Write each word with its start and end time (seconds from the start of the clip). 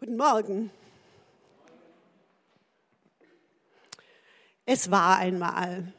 Guten 0.00 0.16
Morgen. 0.16 0.70
Es 4.64 4.92
war 4.92 5.16
einmal, 5.16 5.92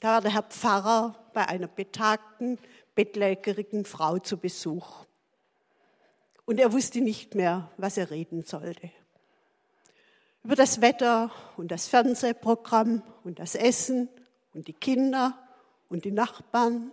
da 0.00 0.14
war 0.14 0.20
der 0.20 0.32
Herr 0.32 0.42
Pfarrer 0.42 1.14
bei 1.32 1.46
einer 1.46 1.68
betagten, 1.68 2.58
bettlägerigen 2.96 3.84
Frau 3.84 4.18
zu 4.18 4.36
Besuch. 4.36 5.04
Und 6.44 6.58
er 6.58 6.72
wusste 6.72 7.02
nicht 7.02 7.36
mehr, 7.36 7.70
was 7.76 7.98
er 7.98 8.10
reden 8.10 8.42
sollte. 8.42 8.90
Über 10.42 10.56
das 10.56 10.80
Wetter 10.80 11.30
und 11.56 11.70
das 11.70 11.86
Fernsehprogramm 11.86 13.04
und 13.22 13.38
das 13.38 13.54
Essen 13.54 14.08
und 14.54 14.66
die 14.66 14.72
Kinder 14.72 15.38
und 15.88 16.04
die 16.04 16.10
Nachbarn 16.10 16.90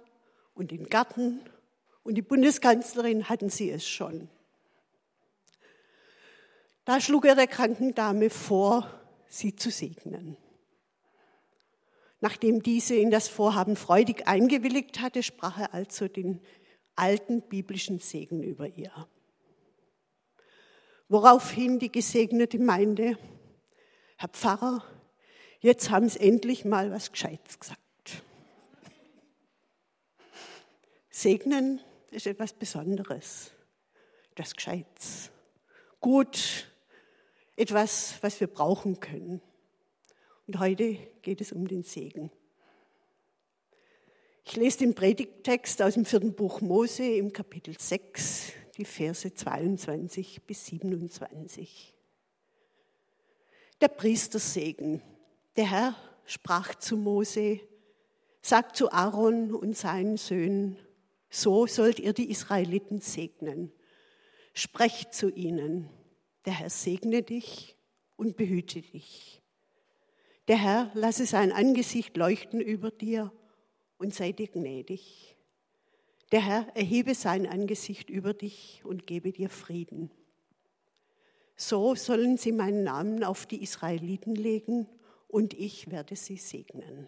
und 0.54 0.70
den 0.70 0.86
Garten 0.86 1.40
und 2.04 2.14
die 2.14 2.22
Bundeskanzlerin 2.22 3.28
hatten 3.28 3.50
sie 3.50 3.72
es 3.72 3.88
schon. 3.88 4.30
Da 6.92 7.00
schlug 7.00 7.24
er 7.24 7.36
der 7.36 7.48
kranken 7.48 7.96
Dame 7.96 8.30
vor, 8.30 8.86
sie 9.30 9.56
zu 9.56 9.72
segnen. 9.72 10.36
Nachdem 12.20 12.62
diese 12.62 12.96
in 12.96 13.12
das 13.12 13.30
Vorhaben 13.30 13.78
freudig 13.78 14.28
eingewilligt 14.28 15.00
hatte, 15.00 15.24
sprach 15.24 15.58
er 15.58 15.74
also 15.74 16.10
den 16.10 16.42
alten 16.98 17.44
biblischen 17.44 18.00
Segen 18.00 18.44
über 18.44 18.68
ihr. 18.68 18.92
Woraufhin 21.08 21.80
die 21.80 21.94
Gesegnete 21.94 22.60
meinte, 22.60 23.18
Herr 24.18 24.28
Pfarrer, 24.28 24.84
jetzt 25.62 25.92
haben 25.92 26.10
Sie 26.10 26.20
endlich 26.20 26.66
mal 26.66 26.92
was 26.92 27.14
Gescheites 27.14 27.58
gesagt. 27.58 27.80
Segnen 31.10 31.80
ist 32.10 32.28
etwas 32.28 32.52
Besonderes, 32.52 33.54
etwas 34.34 34.54
Gescheites, 34.54 35.32
gut, 36.02 36.68
etwas, 37.56 38.16
was 38.22 38.40
wir 38.40 38.48
brauchen 38.48 39.00
können. 39.00 39.42
Und 40.48 40.60
heute 40.60 40.98
geht 41.22 41.42
es 41.42 41.52
um 41.52 41.68
den 41.68 41.84
Segen. 41.84 42.32
Ich 44.44 44.56
lese 44.56 44.80
den 44.80 44.96
Predigttext 44.96 45.82
aus 45.82 45.94
dem 45.94 46.06
vierten 46.06 46.34
Buch 46.34 46.62
Mose 46.62 47.06
im 47.06 47.32
Kapitel 47.32 47.78
6, 47.78 48.54
die 48.78 48.86
Verse 48.86 49.34
22 49.34 50.44
bis 50.46 50.66
27. 50.66 51.94
Der 53.80 53.88
Priestersegen. 53.88 55.02
Der 55.56 55.70
Herr 55.70 55.96
sprach 56.26 56.76
zu 56.76 56.98
Mose, 56.98 57.60
sagt 58.42 58.76
zu 58.76 58.92
Aaron 58.92 59.54
und 59.54 59.78
seinen 59.78 60.18
Söhnen, 60.18 60.78
so 61.30 61.66
sollt 61.68 62.00
ihr 62.00 62.14
die 62.14 62.30
Israeliten 62.30 63.00
segnen. 63.00 63.72
Sprecht 64.54 65.14
zu 65.14 65.30
ihnen, 65.30 65.90
der 66.46 66.54
Herr 66.54 66.70
segne 66.70 67.24
dich 67.24 67.76
und 68.16 68.38
behüte 68.38 68.82
dich. 68.82 69.42
Der 70.48 70.58
Herr 70.58 70.92
lasse 70.94 71.26
sein 71.26 71.52
Angesicht 71.52 72.18
leuchten 72.18 72.62
über 72.62 72.92
dir 72.92 73.32
und 73.98 74.14
sei 74.14 74.32
dir 74.32 74.48
gnädig. 74.48 75.38
Der 76.32 76.42
Herr 76.42 76.68
erhebe 76.76 77.14
sein 77.14 77.46
Angesicht 77.46 78.10
über 78.10 78.34
dich 78.34 78.82
und 78.84 79.06
gebe 79.06 79.32
dir 79.32 79.50
Frieden. 79.50 80.10
So 81.56 81.94
sollen 81.96 82.38
sie 82.38 82.52
meinen 82.52 82.84
Namen 82.84 83.24
auf 83.24 83.46
die 83.46 83.62
Israeliten 83.62 84.36
legen 84.36 84.88
und 85.28 85.54
ich 85.54 85.92
werde 85.92 86.16
sie 86.16 86.38
segnen. 86.38 87.08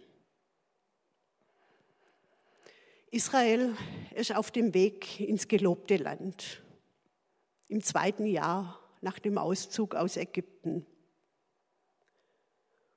Israel 3.09 3.75
ist 4.15 4.35
auf 4.35 4.51
dem 4.51 4.73
Weg 4.73 5.19
ins 5.19 5.47
gelobte 5.47 5.97
Land 5.97 6.63
im 7.67 7.81
zweiten 7.81 8.25
Jahr 8.25 8.79
nach 9.03 9.19
dem 9.19 9.37
Auszug 9.37 9.95
aus 9.95 10.17
Ägypten. 10.17 10.85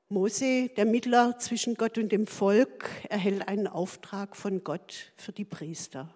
Mose, 0.09 0.69
der 0.69 0.85
Mittler 0.87 1.39
zwischen 1.39 1.75
Gott 1.75 1.99
und 1.99 2.11
dem 2.11 2.27
Volk, 2.27 2.89
erhält 3.09 3.49
einen 3.49 3.67
Auftrag 3.67 4.37
von 4.37 4.62
Gott 4.62 5.12
für 5.17 5.33
die 5.33 5.44
Priester. 5.44 6.15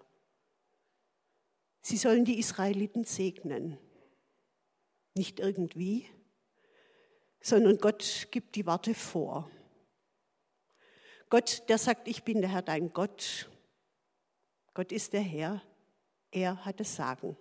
Sie 1.83 1.97
sollen 1.97 2.25
die 2.25 2.39
Israeliten 2.39 3.05
segnen. 3.05 3.79
Nicht 5.15 5.41
irgendwie, 5.41 6.07
sondern 7.41 7.79
Gott 7.79 8.29
gibt 8.31 8.55
die 8.55 8.67
Worte 8.67 8.95
vor. 8.95 9.51
Gott, 11.29 11.65
der 11.69 11.79
sagt, 11.79 12.07
ich 12.07 12.23
bin 12.23 12.41
der 12.41 12.51
Herr 12.51 12.63
dein 12.63 12.93
Gott 12.93 13.51
Gott 14.75 14.93
ist 14.93 15.13
der 15.13 15.21
Herr, 15.21 15.63
er 16.31 16.65
hat 16.65 16.81
das 16.81 16.95
Sagen. 16.95 17.37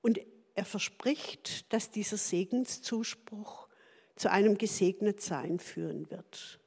Und 0.00 0.20
er 0.58 0.64
verspricht, 0.64 1.72
dass 1.72 1.92
dieser 1.92 2.16
Segenszuspruch 2.16 3.68
zu 4.16 4.28
einem 4.28 4.58
Gesegnetsein 4.58 5.60
führen 5.60 6.10
wird. 6.10 6.58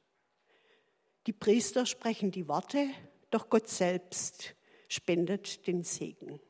Die 1.26 1.34
Priester 1.34 1.84
sprechen 1.84 2.30
die 2.30 2.48
Worte, 2.48 2.88
doch 3.30 3.50
Gott 3.50 3.68
selbst 3.68 4.56
spendet 4.88 5.66
den 5.66 5.84
Segen. 5.84 6.40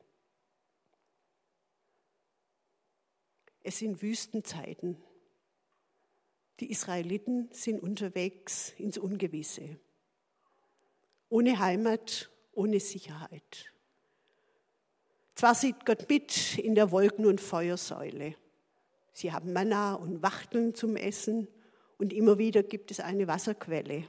Es 3.64 3.80
sind 3.80 4.02
Wüstenzeiten. 4.02 5.02
Die 6.60 6.70
Israeliten 6.70 7.48
sind 7.50 7.82
unterwegs 7.82 8.70
ins 8.78 8.98
Ungewisse. 8.98 9.80
Ohne 11.28 11.58
Heimat 11.58 12.30
ohne 12.52 12.78
Sicherheit. 12.78 13.71
Zwar 15.34 15.54
sieht 15.54 15.86
Gott 15.86 16.08
mit 16.08 16.58
in 16.58 16.74
der 16.74 16.90
Wolken- 16.90 17.26
und 17.26 17.40
Feuersäule. 17.40 18.36
Sie 19.12 19.32
haben 19.32 19.52
Manna 19.52 19.94
und 19.94 20.22
Wachteln 20.22 20.74
zum 20.74 20.96
Essen 20.96 21.48
und 21.98 22.12
immer 22.12 22.38
wieder 22.38 22.62
gibt 22.62 22.90
es 22.90 23.00
eine 23.00 23.28
Wasserquelle. 23.28 24.08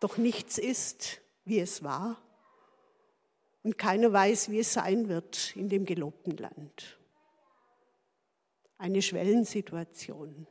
Doch 0.00 0.16
nichts 0.16 0.58
ist, 0.58 1.20
wie 1.44 1.60
es 1.60 1.82
war 1.82 2.22
und 3.62 3.76
keiner 3.78 4.12
weiß, 4.12 4.50
wie 4.50 4.60
es 4.60 4.72
sein 4.72 5.08
wird 5.08 5.56
in 5.56 5.68
dem 5.68 5.84
gelobten 5.84 6.36
Land. 6.36 6.98
Eine 8.78 9.02
Schwellensituation. 9.02 10.46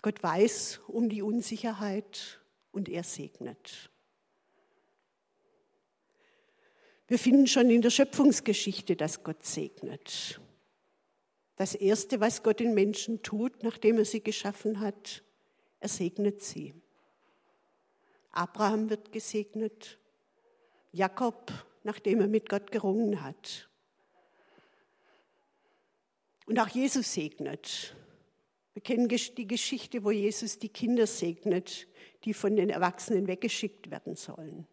Gott 0.00 0.22
weiß 0.22 0.80
um 0.88 1.08
die 1.08 1.22
Unsicherheit 1.22 2.40
und 2.72 2.88
er 2.88 3.02
segnet. 3.02 3.90
Wir 7.08 7.18
finden 7.18 7.46
schon 7.46 7.70
in 7.70 7.80
der 7.80 7.88
Schöpfungsgeschichte, 7.90 8.94
dass 8.94 9.24
Gott 9.24 9.42
segnet. 9.42 10.40
Das 11.56 11.74
Erste, 11.74 12.20
was 12.20 12.42
Gott 12.42 12.60
den 12.60 12.74
Menschen 12.74 13.22
tut, 13.22 13.62
nachdem 13.62 13.96
er 13.96 14.04
sie 14.04 14.22
geschaffen 14.22 14.80
hat, 14.80 15.24
er 15.80 15.88
segnet 15.88 16.42
sie. 16.42 16.74
Abraham 18.30 18.90
wird 18.90 19.10
gesegnet, 19.10 19.98
Jakob, 20.92 21.50
nachdem 21.82 22.20
er 22.20 22.28
mit 22.28 22.48
Gott 22.48 22.70
gerungen 22.70 23.22
hat. 23.22 23.70
Und 26.44 26.58
auch 26.58 26.68
Jesus 26.68 27.14
segnet. 27.14 27.96
Wir 28.74 28.82
kennen 28.82 29.08
die 29.08 29.46
Geschichte, 29.46 30.04
wo 30.04 30.10
Jesus 30.10 30.58
die 30.58 30.68
Kinder 30.68 31.06
segnet, 31.06 31.88
die 32.24 32.34
von 32.34 32.54
den 32.54 32.68
Erwachsenen 32.68 33.26
weggeschickt 33.26 33.90
werden 33.90 34.14
sollen. 34.14 34.66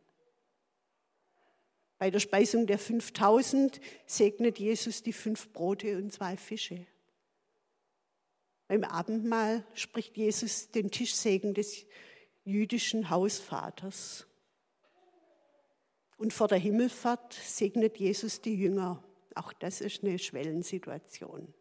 Bei 2.05 2.11
der 2.11 2.19
Speisung 2.19 2.67
der 2.67 2.77
5000 2.77 3.81
segnet 4.05 4.59
Jesus 4.59 5.01
die 5.01 5.11
fünf 5.11 5.51
Brote 5.51 5.97
und 5.97 6.13
zwei 6.13 6.37
Fische. 6.37 6.85
Beim 8.67 8.83
Abendmahl 8.83 9.65
spricht 9.73 10.15
Jesus 10.15 10.69
den 10.69 10.91
Tischsegen 10.91 11.55
des 11.55 11.87
jüdischen 12.43 13.09
Hausvaters. 13.09 14.27
Und 16.17 16.31
vor 16.31 16.47
der 16.47 16.59
Himmelfahrt 16.59 17.33
segnet 17.33 17.97
Jesus 17.97 18.39
die 18.39 18.53
Jünger. 18.53 19.03
Auch 19.33 19.51
das 19.51 19.81
ist 19.81 20.03
eine 20.03 20.19
Schwellensituation. 20.19 21.55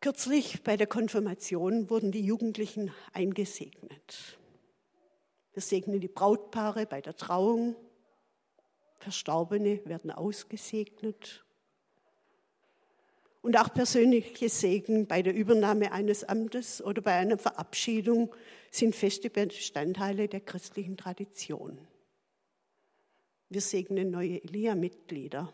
Kürzlich 0.00 0.62
bei 0.62 0.76
der 0.76 0.86
Konfirmation 0.86 1.90
wurden 1.90 2.12
die 2.12 2.24
Jugendlichen 2.24 2.94
eingesegnet. 3.12 4.38
Wir 5.54 5.62
segnen 5.62 6.00
die 6.00 6.08
Brautpaare 6.08 6.84
bei 6.84 7.00
der 7.00 7.16
Trauung. 7.16 7.76
Verstorbene 8.98 9.80
werden 9.84 10.10
ausgesegnet. 10.10 11.44
Und 13.40 13.56
auch 13.56 13.72
persönliche 13.72 14.48
Segen 14.48 15.06
bei 15.06 15.22
der 15.22 15.34
Übernahme 15.34 15.92
eines 15.92 16.24
Amtes 16.24 16.82
oder 16.82 17.02
bei 17.02 17.12
einer 17.12 17.38
Verabschiedung 17.38 18.34
sind 18.70 18.96
feste 18.96 19.30
Bestandteile 19.30 20.26
der 20.26 20.40
christlichen 20.40 20.96
Tradition. 20.96 21.78
Wir 23.48 23.60
segnen 23.60 24.10
neue 24.10 24.42
Elia-Mitglieder. 24.42 25.52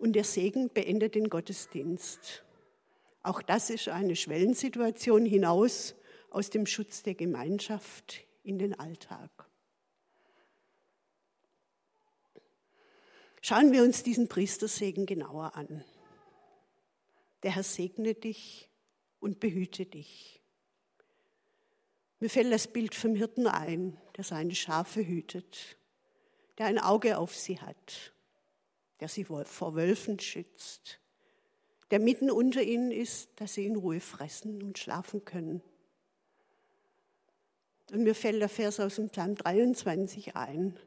Und 0.00 0.14
der 0.14 0.24
Segen 0.24 0.70
beendet 0.70 1.14
den 1.14 1.28
Gottesdienst. 1.28 2.44
Auch 3.22 3.42
das 3.42 3.70
ist 3.70 3.88
eine 3.88 4.16
Schwellensituation 4.16 5.24
hinaus 5.24 5.94
aus 6.30 6.50
dem 6.50 6.66
Schutz 6.66 7.02
der 7.02 7.14
Gemeinschaft 7.14 8.24
in 8.42 8.58
den 8.58 8.78
Alltag. 8.78 9.30
Schauen 13.40 13.72
wir 13.72 13.82
uns 13.82 14.02
diesen 14.02 14.28
Priestersegen 14.28 15.06
genauer 15.06 15.54
an. 15.54 15.84
Der 17.42 17.54
Herr 17.54 17.62
segne 17.62 18.14
dich 18.14 18.68
und 19.20 19.40
behüte 19.40 19.86
dich. 19.86 20.42
Mir 22.20 22.30
fällt 22.30 22.52
das 22.52 22.66
Bild 22.66 22.94
vom 22.94 23.14
Hirten 23.14 23.46
ein, 23.46 23.96
der 24.16 24.24
seine 24.24 24.54
Schafe 24.54 25.06
hütet, 25.06 25.78
der 26.58 26.66
ein 26.66 26.78
Auge 26.78 27.16
auf 27.16 27.34
sie 27.34 27.60
hat, 27.60 28.12
der 28.98 29.08
sie 29.08 29.24
vor 29.24 29.76
Wölfen 29.76 30.18
schützt, 30.18 30.98
der 31.92 32.00
mitten 32.00 32.30
unter 32.30 32.62
ihnen 32.62 32.90
ist, 32.90 33.30
dass 33.36 33.54
sie 33.54 33.66
in 33.66 33.76
Ruhe 33.76 34.00
fressen 34.00 34.62
und 34.62 34.78
schlafen 34.78 35.24
können. 35.24 35.62
Und 37.90 38.02
mir 38.02 38.14
fällt 38.14 38.40
der 38.40 38.48
Vers 38.48 38.80
aus 38.80 38.96
dem 38.96 39.08
Psalm 39.08 39.34
23 39.34 40.36
ein. 40.36 40.78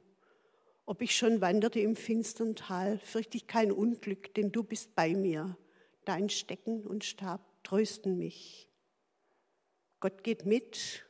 Ob 0.86 1.02
ich 1.02 1.16
schon 1.16 1.42
wanderte 1.42 1.80
im 1.80 1.96
finstern 1.96 2.56
Tal, 2.56 3.00
fürchte 3.00 3.38
ich 3.38 3.48
kein 3.48 3.72
Unglück, 3.72 4.34
denn 4.36 4.52
du 4.52 4.64
bist 4.64 4.94
bei 4.94 5.16
mir. 5.16 5.58
Dein 6.06 6.30
Stecken 6.30 6.86
und 6.86 7.04
Stab 7.04 7.42
trösten 7.64 8.18
mich. 8.18 8.70
Gott 10.00 10.24
geht 10.24 10.46
mit 10.46 11.06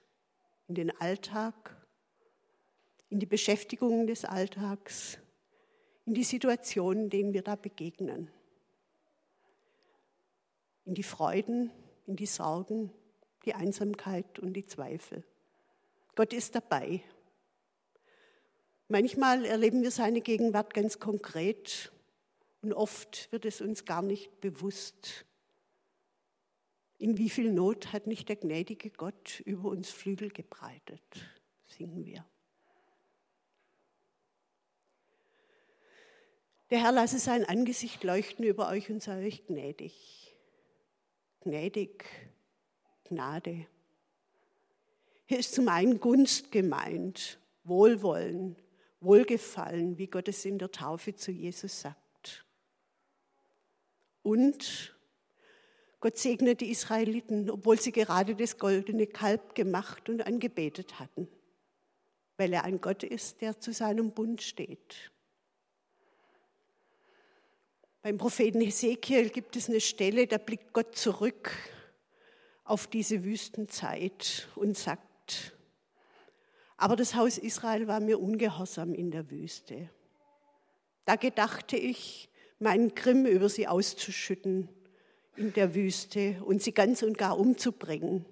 in 0.67 0.75
den 0.75 1.01
Alltag, 1.01 1.75
in 3.09 3.19
die 3.19 3.25
Beschäftigungen 3.25 4.07
des 4.07 4.23
Alltags, 4.23 5.17
in 6.05 6.13
die 6.13 6.23
Situationen, 6.23 7.09
denen 7.09 7.33
wir 7.33 7.41
da 7.41 7.55
begegnen, 7.55 8.29
in 10.85 10.93
die 10.93 11.03
Freuden, 11.03 11.71
in 12.05 12.15
die 12.15 12.25
Sorgen, 12.25 12.91
die 13.45 13.53
Einsamkeit 13.53 14.39
und 14.39 14.53
die 14.53 14.65
Zweifel. 14.65 15.23
Gott 16.15 16.33
ist 16.33 16.55
dabei. 16.55 17.01
Manchmal 18.87 19.45
erleben 19.45 19.83
wir 19.83 19.91
seine 19.91 20.21
Gegenwart 20.21 20.73
ganz 20.73 20.99
konkret 20.99 21.91
und 22.61 22.73
oft 22.73 23.31
wird 23.31 23.45
es 23.45 23.61
uns 23.61 23.85
gar 23.85 24.01
nicht 24.01 24.41
bewusst. 24.41 25.25
In 26.97 27.17
wie 27.17 27.29
viel 27.29 27.51
Not 27.51 27.93
hat 27.93 28.05
nicht 28.05 28.29
der 28.29 28.35
gnädige 28.35 28.89
Gott 28.89 29.39
über 29.45 29.69
uns 29.69 29.89
Flügel 29.89 30.29
gebreitet, 30.29 31.01
singen 31.65 32.05
wir. 32.05 32.25
Der 36.69 36.79
Herr 36.79 36.91
lasse 36.91 37.19
sein 37.19 37.43
Angesicht 37.43 38.03
leuchten 38.03 38.45
über 38.45 38.69
euch 38.69 38.89
und 38.89 39.01
sei 39.01 39.25
euch 39.25 39.45
gnädig. 39.45 40.37
Gnädig, 41.41 42.05
Gnade. 43.05 43.67
Hier 45.31 45.39
ist 45.39 45.55
zum 45.55 45.69
einen 45.69 46.01
Gunst 46.01 46.51
gemeint, 46.51 47.39
Wohlwollen, 47.63 48.57
Wohlgefallen, 48.99 49.97
wie 49.97 50.07
Gott 50.07 50.27
es 50.27 50.43
in 50.43 50.59
der 50.59 50.73
Taufe 50.73 51.15
zu 51.15 51.31
Jesus 51.31 51.79
sagt. 51.79 52.45
Und 54.23 54.93
Gott 56.01 56.17
segne 56.17 56.55
die 56.55 56.69
Israeliten, 56.69 57.49
obwohl 57.49 57.79
sie 57.79 57.93
gerade 57.93 58.35
das 58.35 58.57
goldene 58.57 59.07
Kalb 59.07 59.55
gemacht 59.55 60.09
und 60.09 60.27
angebetet 60.27 60.99
hatten, 60.99 61.29
weil 62.35 62.51
er 62.51 62.65
ein 62.65 62.81
Gott 62.81 63.03
ist, 63.03 63.39
der 63.39 63.57
zu 63.57 63.71
seinem 63.71 64.11
Bund 64.11 64.41
steht. 64.41 65.11
Beim 68.01 68.17
Propheten 68.17 68.59
Hesekiel 68.59 69.29
gibt 69.29 69.55
es 69.55 69.69
eine 69.69 69.79
Stelle, 69.79 70.27
da 70.27 70.37
blickt 70.37 70.73
Gott 70.73 70.97
zurück 70.97 71.53
auf 72.65 72.87
diese 72.87 73.23
Wüstenzeit 73.23 74.49
und 74.55 74.77
sagt, 74.77 75.10
aber 76.81 76.95
das 76.95 77.13
Haus 77.13 77.37
Israel 77.37 77.87
war 77.87 77.99
mir 77.99 78.19
ungehorsam 78.19 78.95
in 78.95 79.11
der 79.11 79.29
Wüste. 79.29 79.91
Da 81.05 81.15
gedachte 81.15 81.77
ich, 81.77 82.27
meinen 82.57 82.95
Grimm 82.95 83.27
über 83.27 83.49
sie 83.49 83.67
auszuschütten 83.67 84.67
in 85.35 85.53
der 85.53 85.75
Wüste 85.75 86.41
und 86.43 86.63
sie 86.63 86.73
ganz 86.73 87.03
und 87.03 87.19
gar 87.19 87.37
umzubringen. 87.37 88.25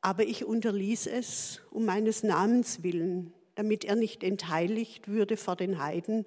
Aber 0.00 0.22
ich 0.22 0.44
unterließ 0.44 1.08
es 1.08 1.60
um 1.72 1.84
meines 1.86 2.22
Namens 2.22 2.84
willen, 2.84 3.32
damit 3.56 3.84
er 3.84 3.96
nicht 3.96 4.22
entheiligt 4.22 5.08
würde 5.08 5.36
vor 5.36 5.56
den 5.56 5.82
Heiden, 5.82 6.24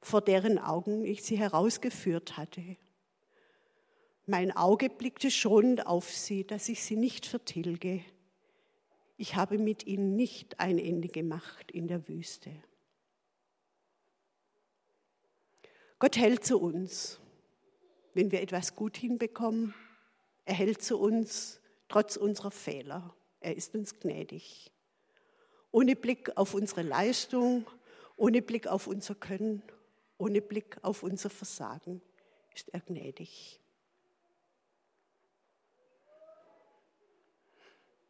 vor 0.00 0.20
deren 0.20 0.58
Augen 0.58 1.04
ich 1.04 1.22
sie 1.22 1.38
herausgeführt 1.38 2.36
hatte. 2.36 2.76
Mein 4.26 4.50
Auge 4.50 4.90
blickte 4.90 5.30
schonend 5.30 5.86
auf 5.86 6.10
sie, 6.10 6.44
dass 6.44 6.68
ich 6.68 6.82
sie 6.82 6.96
nicht 6.96 7.24
vertilge 7.24 8.02
ich 9.18 9.34
habe 9.34 9.58
mit 9.58 9.86
ihnen 9.86 10.16
nicht 10.16 10.60
ein 10.60 10.78
Ende 10.78 11.08
gemacht 11.08 11.70
in 11.72 11.88
der 11.88 12.08
Wüste. 12.08 12.50
Gott 15.98 16.16
hält 16.16 16.44
zu 16.44 16.58
uns, 16.60 17.18
wenn 18.14 18.30
wir 18.30 18.40
etwas 18.40 18.76
gut 18.76 18.96
hinbekommen. 18.96 19.74
Er 20.44 20.54
hält 20.54 20.80
zu 20.80 20.98
uns 20.98 21.60
trotz 21.88 22.16
unserer 22.16 22.52
Fehler. 22.52 23.14
Er 23.40 23.56
ist 23.56 23.74
uns 23.74 23.98
gnädig. 23.98 24.70
Ohne 25.72 25.96
Blick 25.96 26.36
auf 26.36 26.54
unsere 26.54 26.82
Leistung, 26.82 27.66
ohne 28.16 28.40
Blick 28.40 28.68
auf 28.68 28.86
unser 28.86 29.16
Können, 29.16 29.62
ohne 30.16 30.40
Blick 30.40 30.78
auf 30.82 31.02
unser 31.02 31.28
Versagen 31.28 32.00
ist 32.54 32.68
er 32.70 32.80
gnädig. 32.80 33.60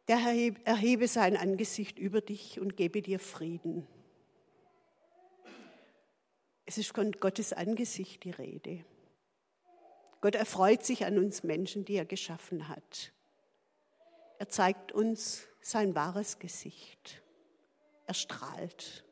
Der 0.09 0.17
Herr 0.17 0.33
erhebe 0.65 1.07
sein 1.07 1.37
Angesicht 1.37 1.99
über 1.99 2.19
dich 2.19 2.59
und 2.59 2.75
gebe 2.75 3.03
dir 3.03 3.19
Frieden. 3.19 3.87
Es 6.65 6.79
ist 6.79 6.95
von 6.95 7.11
Gottes 7.11 7.53
Angesicht 7.53 8.23
die 8.23 8.31
Rede. 8.31 8.83
Gott 10.19 10.33
erfreut 10.33 10.83
sich 10.83 11.05
an 11.05 11.19
uns 11.19 11.43
Menschen, 11.43 11.85
die 11.85 11.93
er 11.93 12.05
geschaffen 12.05 12.69
hat. 12.69 13.13
Er 14.39 14.49
zeigt 14.49 14.91
uns 14.91 15.47
sein 15.61 15.93
wahres 15.93 16.39
Gesicht. 16.39 17.21
Er 18.07 18.15
strahlt. 18.15 19.05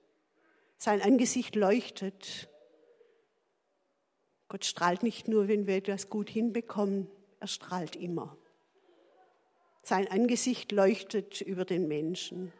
Sein 0.79 1.03
Angesicht 1.03 1.55
leuchtet. 1.55 2.49
Gott 4.47 4.65
strahlt 4.65 5.03
nicht 5.03 5.27
nur, 5.27 5.47
wenn 5.47 5.67
wir 5.67 5.75
etwas 5.75 6.09
gut 6.09 6.27
hinbekommen, 6.31 7.07
er 7.39 7.47
strahlt 7.47 7.95
immer. 7.95 8.35
Sein 9.87 10.09
Angesicht 10.09 10.73
leuchtet 10.73 11.39
über 11.39 11.63
den 11.63 11.87
Menschen. 11.87 12.51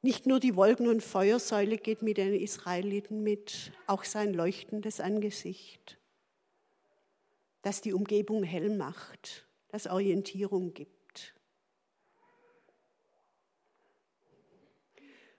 Nicht 0.00 0.24
nur 0.24 0.40
die 0.40 0.56
Wolken- 0.56 0.88
und 0.88 1.02
Feuersäule 1.02 1.76
geht 1.76 2.00
mit 2.00 2.16
den 2.16 2.32
Israeliten 2.32 3.22
mit, 3.22 3.70
auch 3.86 4.04
sein 4.04 4.32
leuchtendes 4.32 5.00
Angesicht, 5.00 5.98
das 7.60 7.82
die 7.82 7.92
Umgebung 7.92 8.42
hell 8.42 8.74
macht, 8.74 9.46
das 9.68 9.86
Orientierung 9.86 10.72
gibt. 10.72 11.34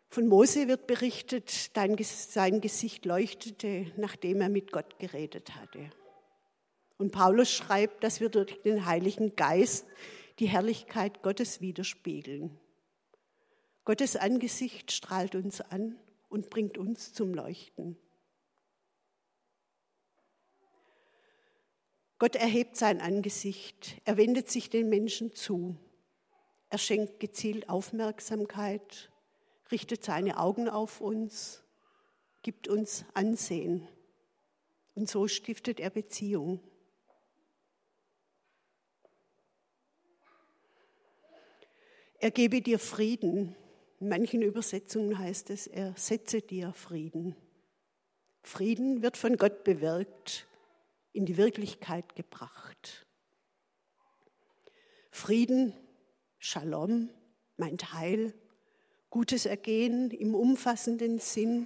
Von 0.07 0.27
Mose 0.27 0.67
wird 0.67 0.85
berichtet, 0.85 1.49
sein 1.49 1.95
Gesicht 2.61 3.05
leuchtete, 3.05 3.91
nachdem 3.97 4.41
er 4.41 4.49
mit 4.49 4.71
Gott 4.71 4.99
geredet 4.99 5.55
hatte. 5.55 5.89
Und 7.01 7.11
Paulus 7.11 7.51
schreibt, 7.51 8.03
dass 8.03 8.19
wir 8.21 8.29
durch 8.29 8.61
den 8.61 8.85
Heiligen 8.85 9.35
Geist 9.35 9.87
die 10.41 10.47
Herrlichkeit 10.47 11.21
Gottes 11.21 11.61
widerspiegeln. 11.61 12.59
Gottes 13.85 14.15
Angesicht 14.15 14.91
strahlt 14.91 15.35
uns 15.35 15.61
an 15.61 15.99
und 16.29 16.49
bringt 16.49 16.79
uns 16.79 17.13
zum 17.13 17.35
Leuchten. 17.35 17.95
Gott 22.17 22.35
erhebt 22.35 22.75
sein 22.75 23.01
Angesicht, 23.01 24.01
er 24.03 24.17
wendet 24.17 24.49
sich 24.49 24.71
den 24.71 24.89
Menschen 24.89 25.31
zu, 25.31 25.77
er 26.71 26.79
schenkt 26.79 27.19
gezielt 27.19 27.69
Aufmerksamkeit, 27.69 29.11
richtet 29.71 30.03
seine 30.03 30.39
Augen 30.39 30.67
auf 30.67 31.01
uns, 31.01 31.63
gibt 32.41 32.67
uns 32.67 33.05
Ansehen 33.13 33.87
und 34.95 35.07
so 35.07 35.27
stiftet 35.27 35.79
er 35.79 35.91
Beziehung. 35.91 36.61
Er 42.23 42.29
gebe 42.29 42.61
dir 42.61 42.77
Frieden. 42.77 43.55
In 43.99 44.07
manchen 44.07 44.43
Übersetzungen 44.43 45.17
heißt 45.17 45.49
es, 45.49 45.65
er 45.65 45.95
setze 45.97 46.43
dir 46.43 46.71
Frieden. 46.71 47.35
Frieden 48.43 49.01
wird 49.01 49.17
von 49.17 49.37
Gott 49.37 49.63
bewirkt, 49.63 50.47
in 51.13 51.25
die 51.25 51.37
Wirklichkeit 51.37 52.15
gebracht. 52.15 53.07
Frieden, 55.09 55.73
Shalom, 56.37 57.09
mein 57.57 57.79
Teil, 57.79 58.35
gutes 59.09 59.47
Ergehen 59.47 60.11
im 60.11 60.35
umfassenden 60.35 61.17
Sinn 61.17 61.65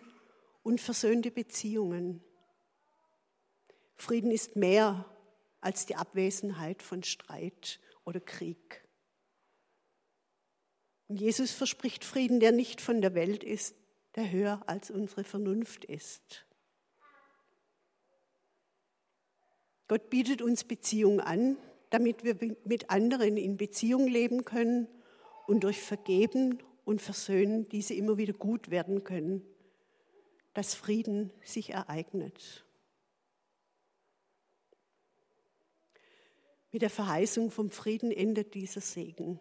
und 0.64 0.80
versöhnte 0.80 1.32
Beziehungen. 1.32 2.24
Frieden 3.98 4.32
ist 4.32 4.56
mehr 4.56 5.04
als 5.60 5.86
die 5.86 5.98
Abwesenheit 5.98 6.82
von 6.82 7.04
Streit 7.04 7.82
oder 8.06 8.22
Krieg. 8.22 8.85
Und 11.08 11.20
Jesus 11.20 11.52
verspricht 11.52 12.04
Frieden, 12.04 12.40
der 12.40 12.52
nicht 12.52 12.82
von 12.82 13.02
der 13.02 13.14
Welt 13.14 13.44
ist, 13.44 13.76
der 14.16 14.32
höher 14.32 14.64
als 14.68 14.90
unsere 14.90 15.24
Vernunft 15.24 15.86
ist. 15.86 16.46
Gott 19.88 20.10
bietet 20.10 20.42
uns 20.42 20.64
Beziehung 20.64 21.20
an, 21.20 21.58
damit 21.92 22.24
wir 22.24 22.36
mit 22.64 22.90
anderen 22.90 23.38
in 23.38 23.58
Beziehung 23.58 24.08
leben 24.08 24.44
können 24.44 24.88
und 25.46 25.64
durch 25.64 25.80
Vergeben 25.80 26.60
und 26.86 27.02
Versöhnen 27.02 27.70
diese 27.70 27.94
immer 27.94 28.18
wieder 28.18 28.34
gut 28.34 28.72
werden 28.72 29.04
können, 29.04 29.46
dass 30.54 30.74
Frieden 30.74 31.32
sich 31.44 31.70
ereignet. 31.70 32.66
Mit 36.72 36.82
der 36.82 36.90
Verheißung 36.90 37.52
vom 37.52 37.70
Frieden 37.70 38.12
endet 38.12 38.54
dieser 38.54 38.82
Segen. 38.82 39.40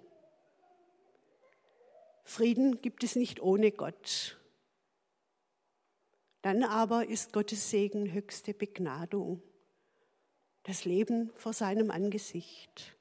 Frieden 2.24 2.80
gibt 2.80 3.04
es 3.04 3.16
nicht 3.16 3.40
ohne 3.40 3.70
Gott. 3.70 4.40
Dann 6.42 6.62
aber 6.62 7.08
ist 7.08 7.32
Gottes 7.32 7.70
Segen 7.70 8.12
höchste 8.12 8.52
Begnadung, 8.52 9.42
das 10.64 10.84
Leben 10.84 11.30
vor 11.36 11.52
seinem 11.52 11.90
Angesicht. 11.90 12.96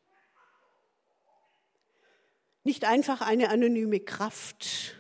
Nicht 2.64 2.86
einfach 2.86 3.22
eine 3.22 3.50
anonyme 3.50 4.00
Kraft, 4.00 4.96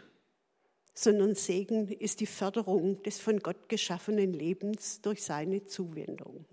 sondern 0.93 1.35
Segen 1.35 1.87
ist 1.87 2.19
die 2.19 2.25
Förderung 2.25 3.01
des 3.03 3.19
von 3.19 3.39
Gott 3.39 3.69
geschaffenen 3.69 4.33
Lebens 4.33 5.01
durch 5.01 5.23
seine 5.23 5.65
Zuwendung. 5.65 6.45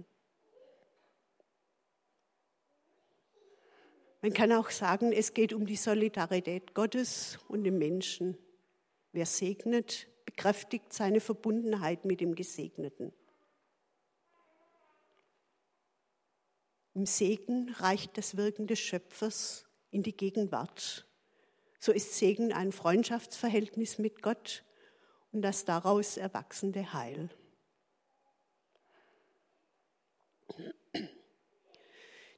Man 4.23 4.35
kann 4.35 4.53
auch 4.53 4.71
sagen, 4.71 5.13
es 5.13 5.33
geht 5.33 5.55
um 5.55 5.67
die 5.67 5.77
Solidarität 5.77 6.75
Gottes 6.75 7.39
und 7.49 7.65
dem 7.65 7.79
Menschen. 7.79 8.37
Wer 9.13 9.25
segnet, 9.25 10.09
bekräftigt 10.27 10.93
seine 10.93 11.21
Verbundenheit 11.21 12.05
mit 12.05 12.21
dem 12.21 12.35
Gesegneten. 12.35 13.13
Im 16.95 17.07
Segen 17.07 17.71
reicht 17.71 18.19
das 18.19 18.37
Wirken 18.37 18.67
des 18.67 18.79
Schöpfers 18.79 19.65
in 19.91 20.03
die 20.03 20.17
Gegenwart. 20.17 21.07
So 21.79 21.93
ist 21.93 22.15
Segen 22.15 22.53
ein 22.53 22.73
Freundschaftsverhältnis 22.73 23.99
mit 23.99 24.21
Gott 24.21 24.65
und 25.33 25.41
das 25.41 25.65
daraus 25.65 26.19
erwachsende 26.19 26.93
Heil. 26.93 27.31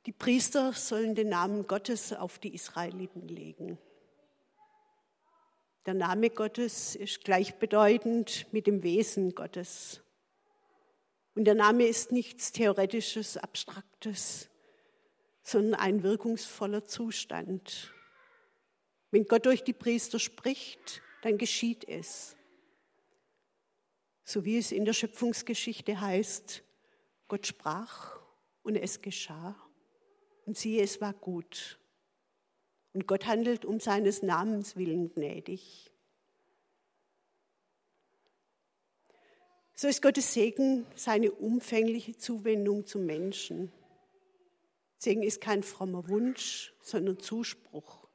Die 0.06 0.12
Priester 0.12 0.72
sollen 0.72 1.14
den 1.14 1.28
Namen 1.28 1.66
Gottes 1.66 2.12
auf 2.12 2.38
die 2.40 2.54
Israeliten 2.54 3.28
legen. 3.28 3.78
Der 5.86 5.94
Name 5.94 6.30
Gottes 6.30 6.96
ist 6.96 7.24
gleichbedeutend 7.24 8.46
mit 8.52 8.66
dem 8.66 8.82
Wesen 8.82 9.34
Gottes. 9.34 10.00
Und 11.34 11.44
der 11.44 11.54
Name 11.54 11.86
ist 11.86 12.12
nichts 12.12 12.52
Theoretisches, 12.52 13.36
Abstraktes, 13.36 14.48
sondern 15.42 15.80
ein 15.80 16.02
wirkungsvoller 16.02 16.84
Zustand. 16.84 17.92
Wenn 19.10 19.26
Gott 19.26 19.46
durch 19.46 19.62
die 19.62 19.72
Priester 19.72 20.18
spricht, 20.18 21.00
dann 21.22 21.38
geschieht 21.38 21.88
es. 21.88 22.36
So 24.24 24.44
wie 24.44 24.58
es 24.58 24.72
in 24.72 24.84
der 24.84 24.92
Schöpfungsgeschichte 24.92 26.00
heißt, 26.00 26.62
Gott 27.28 27.46
sprach 27.46 28.20
und 28.62 28.76
es 28.76 29.00
geschah. 29.00 29.56
Und 30.44 30.58
siehe, 30.58 30.82
es 30.82 31.00
war 31.00 31.12
gut. 31.12 31.78
Und 32.92 33.06
Gott 33.06 33.26
handelt 33.26 33.64
um 33.64 33.80
seines 33.80 34.22
Namens 34.22 34.76
willen 34.76 35.12
gnädig. 35.12 35.90
So 39.74 39.88
ist 39.88 40.02
Gottes 40.02 40.32
Segen 40.34 40.86
seine 40.94 41.32
umfängliche 41.32 42.16
Zuwendung 42.16 42.86
zum 42.86 43.06
Menschen. 43.06 43.72
Segen 44.98 45.22
ist 45.22 45.40
kein 45.40 45.62
frommer 45.62 46.08
Wunsch, 46.08 46.74
sondern 46.82 47.18
Zuspruch. 47.18 48.08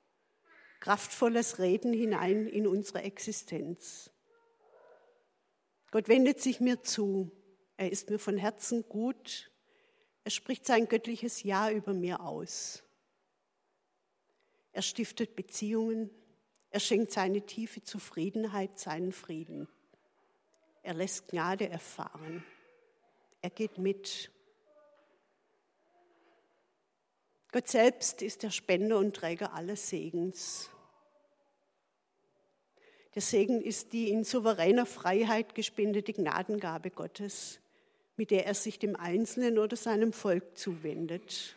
Kraftvolles 0.79 1.59
Reden 1.59 1.91
hinein 1.91 2.47
in 2.47 2.67
unsere 2.67 3.01
Existenz. 3.01 4.11
Gott 5.91 6.07
wendet 6.07 6.39
sich 6.39 6.59
mir 6.59 6.83
zu. 6.83 7.31
Er 7.75 7.91
ist 7.91 8.09
mir 8.09 8.19
von 8.19 8.37
Herzen 8.37 8.87
gut 8.87 9.51
er 10.27 10.31
spricht 10.31 10.65
sein 10.65 10.89
göttliches 10.89 11.43
Ja 11.43 11.71
über 11.71 11.93
mir 11.93 12.19
aus. 12.19 12.83
Er 14.73 14.81
stiftet 14.81 15.37
Beziehungen. 15.37 16.09
Er 16.69 16.81
schenkt 16.81 17.13
seine 17.13 17.45
tiefe 17.45 17.81
Zufriedenheit, 17.81 18.77
seinen 18.77 19.13
Frieden. 19.13 19.69
Er 20.83 20.95
lässt 20.95 21.29
Gnade 21.29 21.69
erfahren. 21.69 22.43
Er 23.41 23.51
geht 23.51 23.77
mit. 23.77 24.29
Gott 27.53 27.69
selbst 27.69 28.21
ist 28.21 28.43
der 28.43 28.51
Spender 28.51 28.97
und 28.97 29.15
Träger 29.15 29.53
alles 29.53 29.87
Segens. 29.87 30.69
Der 33.15 33.21
Segen 33.21 33.61
ist 33.61 33.93
die 33.93 34.09
in 34.09 34.25
souveräner 34.25 34.85
Freiheit 34.85 35.55
gespendete 35.55 36.11
Gnadengabe 36.11 36.91
Gottes 36.91 37.61
mit 38.17 38.31
der 38.31 38.45
er 38.45 38.55
sich 38.55 38.79
dem 38.79 38.95
Einzelnen 38.95 39.59
oder 39.59 39.77
seinem 39.77 40.11
Volk 40.11 40.57
zuwendet. 40.57 41.55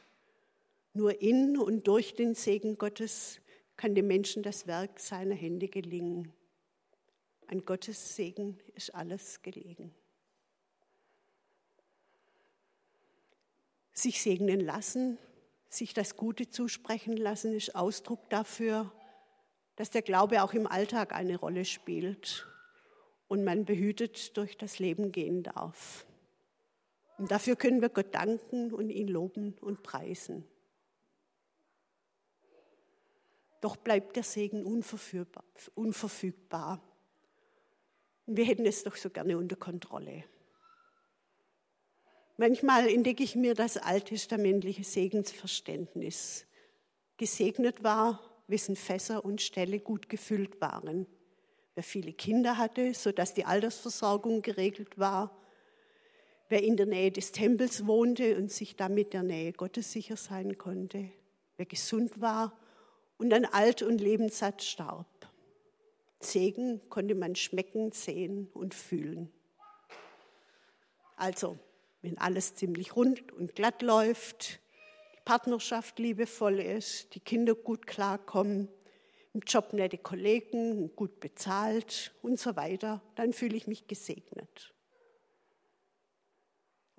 Nur 0.93 1.21
in 1.21 1.57
und 1.57 1.87
durch 1.88 2.14
den 2.14 2.35
Segen 2.35 2.76
Gottes 2.76 3.40
kann 3.76 3.95
dem 3.95 4.07
Menschen 4.07 4.43
das 4.43 4.67
Werk 4.67 5.00
seiner 5.00 5.35
Hände 5.35 5.69
gelingen. 5.69 6.33
An 7.47 7.64
Gottes 7.64 8.14
Segen 8.14 8.59
ist 8.75 8.95
alles 8.95 9.43
gelegen. 9.43 9.95
Sich 13.93 14.23
segnen 14.23 14.61
lassen, 14.61 15.19
sich 15.69 15.95
das 15.95 16.17
Gute 16.17 16.50
zusprechen 16.50 17.17
lassen, 17.17 17.55
ist 17.55 17.75
Ausdruck 17.75 18.29
dafür, 18.29 18.93
dass 19.76 19.90
der 19.90 20.02
Glaube 20.02 20.43
auch 20.43 20.52
im 20.52 20.67
Alltag 20.67 21.14
eine 21.14 21.38
Rolle 21.38 21.64
spielt 21.64 22.47
und 23.29 23.45
man 23.45 23.64
behütet 23.64 24.37
durch 24.37 24.59
das 24.59 24.79
Leben 24.79 25.11
gehen 25.11 25.43
darf. 25.43 26.05
Und 27.21 27.31
dafür 27.31 27.55
können 27.55 27.83
wir 27.83 27.91
Gott 27.91 28.15
danken 28.15 28.73
und 28.73 28.89
ihn 28.89 29.07
loben 29.07 29.55
und 29.61 29.83
preisen. 29.83 30.49
Doch 33.61 33.77
bleibt 33.77 34.17
der 34.17 34.23
Segen 34.23 34.65
unverfügbar. 34.65 36.81
Und 38.25 38.39
wir 38.39 38.47
hätten 38.47 38.65
es 38.65 38.85
doch 38.85 38.97
so 38.97 39.11
gerne 39.11 39.37
unter 39.37 39.57
Kontrolle. 39.57 40.25
Manchmal 42.39 42.89
entdecke 42.89 43.23
ich 43.23 43.37
mir 43.37 43.55
das 43.55 43.77
alttestamentliche 43.77 44.85
Segensverständnis. 44.85 46.47
Gesegnet 47.19 47.85
war, 47.85 48.19
wessen 48.47 48.77
Fässer 48.77 49.27
und 49.27 49.43
Ställe 49.43 49.81
gut 49.81 50.09
gefüllt 50.09 50.62
waren. 50.62 51.07
Wer 51.75 51.85
viele 51.85 52.15
Kinder 52.15 52.57
hatte, 52.57 52.95
sodass 52.95 53.35
die 53.35 53.45
Altersversorgung 53.45 54.41
geregelt 54.41 54.99
war 54.99 55.37
wer 56.50 56.62
in 56.62 56.76
der 56.76 56.87
Nähe 56.87 57.11
des 57.12 57.33
Tempels 57.33 57.87
wohnte 57.87 58.37
und 58.37 58.50
sich 58.50 58.76
damit 58.76 59.14
der 59.14 59.23
Nähe 59.23 59.52
Gottes 59.52 59.92
sicher 59.92 60.16
sein 60.16 60.59
konnte, 60.59 61.09
wer 61.57 61.64
gesund 61.64 62.21
war 62.21 62.59
und 63.19 63.33
an 63.33 63.45
alt 63.47 63.83
und 63.83 64.00
lebenssatt 64.00 64.62
starb. 64.62 65.07
Segen 66.19 66.80
konnte 66.90 67.14
man 67.14 67.37
schmecken, 67.37 67.92
sehen 67.92 68.49
und 68.52 68.75
fühlen. 68.75 69.33
Also, 71.16 71.57
wenn 72.02 72.19
alles 72.19 72.57
ziemlich 72.57 72.97
rund 72.97 73.33
und 73.33 73.54
glatt 73.54 73.80
läuft, 73.80 74.59
die 75.14 75.21
Partnerschaft 75.25 75.99
liebevoll 75.99 76.59
ist, 76.59 77.14
die 77.14 77.21
Kinder 77.21 77.54
gut 77.54 77.87
klarkommen, 77.87 78.69
im 79.33 79.40
Job 79.47 79.73
nette 79.73 79.99
Kollegen, 79.99 80.95
gut 80.97 81.21
bezahlt 81.21 82.12
und 82.23 82.40
so 82.40 82.57
weiter, 82.57 83.00
dann 83.14 83.33
fühle 83.33 83.57
ich 83.57 83.69
mich 83.69 83.87
gesegnet. 83.87 84.75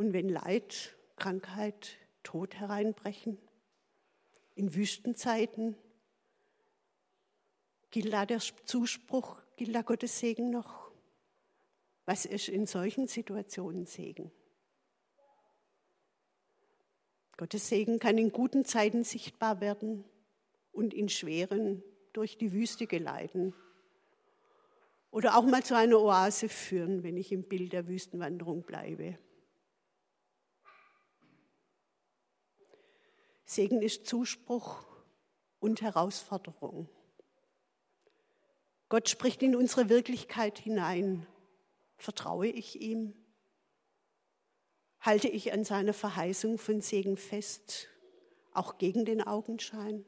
Und 0.01 0.13
wenn 0.13 0.29
Leid, 0.29 0.98
Krankheit, 1.15 1.96
Tod 2.24 2.55
hereinbrechen, 2.55 3.38
in 4.55 4.74
Wüstenzeiten, 4.74 5.77
gilt 7.91 8.12
da 8.12 8.25
der 8.25 8.39
Zuspruch, 8.39 9.39
gilt 9.58 9.75
da 9.75 9.84
Gottes 9.84 10.17
Segen 10.17 10.50
noch? 10.50 10.89
Was 12.05 12.25
ist 12.25 12.50
in 12.50 12.65
solchen 12.65 13.05
Situationen 13.05 13.86
Segen? 13.86 14.31
Gottes 17.38 17.70
Segen 17.70 18.00
kann 18.00 18.17
in 18.17 18.31
guten 18.31 18.65
Zeiten 18.65 19.03
sichtbar 19.03 19.62
werden 19.62 20.03
und 20.72 20.96
in 20.96 21.10
schweren 21.10 21.84
durch 22.12 22.39
die 22.39 22.51
Wüste 22.53 22.88
geleiten. 22.88 23.53
Oder 25.12 25.38
auch 25.38 25.46
mal 25.46 25.62
zu 25.62 25.77
einer 25.77 26.00
Oase 26.00 26.50
führen, 26.50 27.03
wenn 27.03 27.17
ich 27.17 27.31
im 27.31 27.43
Bild 27.43 27.72
der 27.72 27.88
Wüstenwanderung 27.88 28.63
bleibe. 28.63 29.20
Segen 33.51 33.81
ist 33.81 34.05
Zuspruch 34.05 34.86
und 35.60 35.81
Herausforderung. 35.81 36.88
Gott 38.88 39.10
spricht 39.10 39.43
in 39.43 39.58
unsere 39.58 39.89
Wirklichkeit 39.89 40.58
hinein. 40.58 41.27
Vertraue 41.98 42.48
ich 42.48 42.79
ihm? 42.79 43.13
Halte 45.01 45.27
ich 45.27 45.51
an 45.51 45.65
seiner 45.65 45.91
Verheißung 45.91 46.60
von 46.60 46.79
Segen 46.79 47.17
fest, 47.17 47.89
auch 48.53 48.77
gegen 48.77 49.03
den 49.03 49.22
Augenschein? 49.22 50.05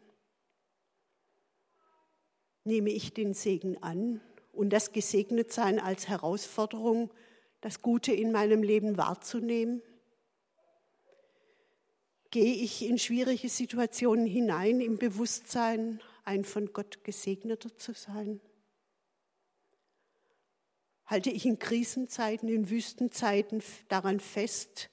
Nehme 2.63 2.91
ich 2.91 3.13
den 3.13 3.33
Segen 3.33 3.75
an 3.83 4.21
und 4.53 4.69
das 4.69 4.93
Gesegnetsein 4.93 5.81
als 5.81 6.07
Herausforderung, 6.07 7.11
das 7.59 7.81
Gute 7.81 8.13
in 8.13 8.31
meinem 8.31 8.63
Leben 8.63 8.95
wahrzunehmen? 8.95 9.81
Gehe 12.33 12.55
ich 12.55 12.81
in 12.81 12.97
schwierige 12.97 13.47
Situationen 13.47 14.25
hinein 14.25 14.81
im 14.81 14.97
Bewusstsein, 14.97 16.01
ein 16.25 16.43
von 16.43 16.73
Gott 16.73 17.03
gesegneter 17.03 17.77
zu 17.77 17.93
sein? 17.93 18.41
halte 21.05 21.29
ich 21.29 21.45
in 21.45 21.59
Krisenzeiten, 21.59 22.49
in 22.49 22.71
Wüstenzeiten 22.71 23.61
daran 23.87 24.19
fest, 24.19 24.89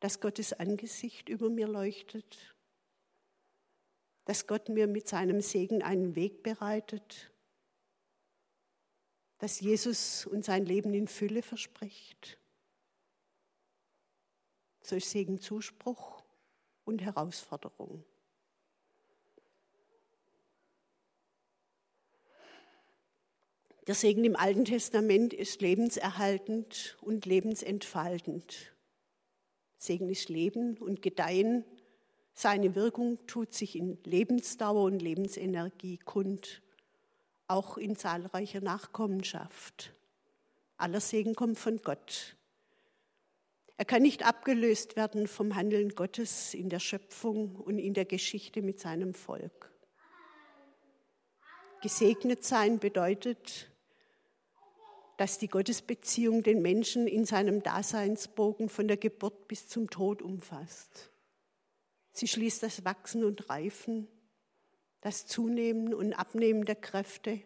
dass 0.00 0.18
Gottes 0.18 0.52
Angesicht 0.52 1.28
über 1.28 1.48
mir 1.48 1.68
leuchtet, 1.68 2.56
dass 4.24 4.48
Gott 4.48 4.68
mir 4.68 4.88
mit 4.88 5.06
seinem 5.06 5.40
Segen 5.40 5.80
einen 5.84 6.16
Weg 6.16 6.42
bereitet, 6.42 7.32
dass 9.38 9.60
Jesus 9.60 10.26
uns 10.26 10.46
sein 10.46 10.66
Leben 10.66 10.92
in 10.92 11.06
Fülle 11.06 11.42
verspricht. 11.42 12.36
So 14.82 14.96
ist 14.96 15.10
Segen 15.10 15.38
Zuspruch 15.38 16.23
und 16.84 17.02
Herausforderung. 17.02 18.04
Der 23.86 23.94
Segen 23.94 24.24
im 24.24 24.34
Alten 24.34 24.64
Testament 24.64 25.34
ist 25.34 25.60
lebenserhaltend 25.60 26.96
und 27.02 27.26
lebensentfaltend. 27.26 28.72
Segen 29.76 30.08
ist 30.08 30.30
Leben 30.30 30.78
und 30.78 31.02
Gedeihen. 31.02 31.66
Seine 32.32 32.74
Wirkung 32.74 33.18
tut 33.26 33.52
sich 33.52 33.76
in 33.76 33.98
Lebensdauer 34.04 34.84
und 34.84 35.00
Lebensenergie 35.00 35.98
kund, 35.98 36.62
auch 37.46 37.76
in 37.76 37.94
zahlreicher 37.94 38.62
Nachkommenschaft. 38.62 39.92
Aller 40.78 41.00
Segen 41.00 41.34
kommt 41.34 41.58
von 41.58 41.76
Gott. 41.82 42.36
Er 43.76 43.84
kann 43.84 44.02
nicht 44.02 44.24
abgelöst 44.24 44.96
werden 44.96 45.26
vom 45.26 45.56
Handeln 45.56 45.90
Gottes 45.90 46.54
in 46.54 46.68
der 46.68 46.78
Schöpfung 46.78 47.56
und 47.56 47.78
in 47.78 47.94
der 47.94 48.04
Geschichte 48.04 48.62
mit 48.62 48.78
seinem 48.78 49.14
Volk. 49.14 49.72
Gesegnet 51.82 52.44
sein 52.44 52.78
bedeutet, 52.78 53.70
dass 55.16 55.38
die 55.38 55.48
Gottesbeziehung 55.48 56.42
den 56.42 56.62
Menschen 56.62 57.06
in 57.06 57.24
seinem 57.24 57.62
Daseinsbogen 57.62 58.68
von 58.68 58.88
der 58.88 58.96
Geburt 58.96 59.48
bis 59.48 59.68
zum 59.68 59.90
Tod 59.90 60.22
umfasst. 60.22 61.10
Sie 62.12 62.28
schließt 62.28 62.62
das 62.62 62.84
Wachsen 62.84 63.24
und 63.24 63.50
Reifen, 63.50 64.08
das 65.00 65.26
Zunehmen 65.26 65.92
und 65.92 66.14
Abnehmen 66.14 66.64
der 66.64 66.76
Kräfte, 66.76 67.40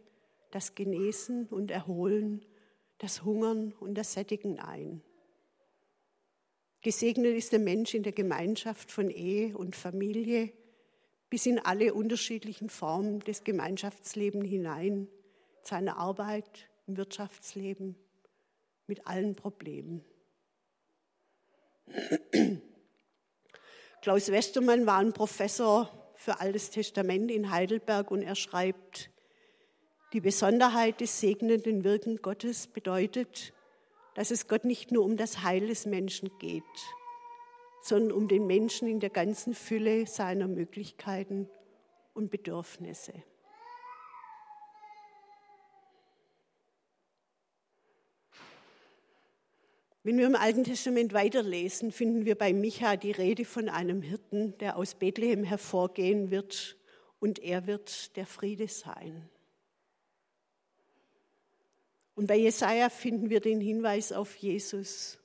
das 0.51 0.75
Genesen 0.75 1.47
und 1.47 1.71
Erholen, 1.71 2.45
das 2.99 3.25
Hungern 3.25 3.73
und 3.81 3.97
das 3.97 4.13
Sättigen 4.13 4.61
ein. 4.61 5.03
Gesegnet 6.81 7.37
ist 7.37 7.53
der 7.53 7.59
Mensch 7.59 7.95
in 7.95 8.05
der 8.05 8.13
Gemeinschaft 8.13 8.93
von 8.93 9.11
Ehe 9.11 9.57
und 9.57 9.75
Familie 9.75 10.53
bis 11.31 11.47
in 11.47 11.59
alle 11.59 11.93
unterschiedlichen 11.93 12.71
Formen 12.71 13.21
des 13.21 13.45
Gemeinschaftslebens 13.45 14.49
hinein, 14.49 15.09
seiner 15.63 15.99
Arbeit, 15.99 16.69
im 16.87 16.97
Wirtschaftsleben 16.97 17.97
mit 18.87 19.07
allen 19.07 19.35
Problemen. 19.35 20.05
Klaus 24.01 24.31
Westermann 24.31 24.87
war 24.87 24.99
ein 24.99 25.13
Professor 25.13 26.13
für 26.15 26.41
Altes 26.41 26.71
Testament 26.71 27.31
in 27.31 27.51
Heidelberg 27.51 28.11
und 28.11 28.23
er 28.23 28.35
schreibt, 28.35 29.11
die 30.15 30.21
Besonderheit 30.21 31.01
des 31.03 31.21
segnenden 31.21 31.85
Wirken 31.85 32.23
Gottes 32.23 32.67
bedeutet, 32.67 33.53
dass 34.19 34.33
es 34.33 34.49
Gott 34.49 34.65
nicht 34.65 34.91
nur 34.91 35.05
um 35.05 35.17
das 35.17 35.45
Heil 35.45 35.69
des 35.69 35.87
Menschen 35.87 36.29
geht, 36.41 36.65
sondern 37.83 38.11
um 38.11 38.27
den 38.27 38.49
Menschen 38.49 38.89
in 38.89 38.99
der 38.99 39.11
ganzen 39.11 39.55
Fülle 39.55 40.09
seiner 40.09 40.49
Möglichkeiten 40.49 41.49
und 42.15 42.29
Bedürfnisse. 42.29 43.13
Wenn 50.03 50.19
wir 50.19 50.27
im 50.27 50.35
Alten 50.35 50.65
Testament 50.65 51.13
weiterlesen, 51.13 51.93
finden 51.93 52.25
wir 52.25 52.35
bei 52.35 52.53
Micha 52.53 52.97
die 52.97 53.13
Rede 53.13 53.45
von 53.45 53.69
einem 53.69 54.03
Hirten, 54.03 54.59
der 54.59 54.79
aus 54.79 54.97
Bethlehem 54.97 55.45
hervorgehen 55.45 56.33
wird 56.33 56.77
und 57.21 57.39
er 57.39 57.69
wird 57.69 58.17
der 58.17 58.27
Friede 58.27 58.67
sein. 58.67 59.31
Und 62.19 62.27
bei 62.27 62.35
Jesaja 62.35 62.89
finden 62.89 63.31
wir 63.31 63.39
den 63.39 63.61
Hinweis 63.61 64.11
auf 64.11 64.35
Jesus, 64.35 65.21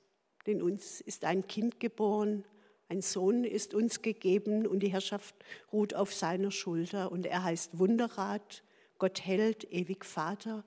denn 0.46 0.62
uns 0.62 1.00
ist 1.00 1.24
ein 1.24 1.44
Kind 1.48 1.80
geboren, 1.80 2.44
ein 2.88 3.02
Sohn 3.02 3.42
ist 3.42 3.74
uns 3.74 4.00
gegeben 4.00 4.64
und 4.64 4.78
die 4.78 4.92
Herrschaft 4.92 5.34
ruht 5.72 5.94
auf 5.94 6.14
seiner 6.14 6.52
Schulter 6.52 7.10
und 7.10 7.26
er 7.26 7.42
heißt 7.42 7.80
Wunderrat, 7.80 8.62
Gott 8.98 9.20
hält, 9.26 9.64
ewig 9.72 10.04
Vater, 10.04 10.64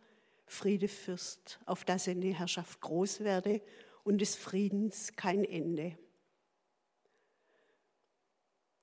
Friedefürst, 0.48 1.62
auf 1.66 1.86
dass 1.86 2.04
seine 2.04 2.38
Herrschaft 2.38 2.82
groß 2.82 3.22
werde 3.22 3.62
und 4.04 4.20
des 4.20 4.36
Friedens 4.36 5.16
kein 5.16 5.46
Ende. 5.46 5.98